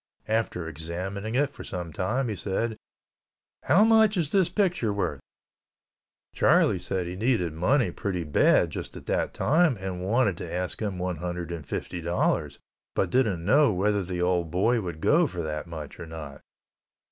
[0.27, 2.75] After examining it for some time, he said,
[3.61, 5.19] "How much is this picture worth?"
[6.33, 10.81] Charlie said he needed money pretty bad just at that time and wanted to ask
[10.81, 12.57] him one hundred and fifty dollars,
[12.95, 16.41] but didn't know whether the old boy would go for that much or not.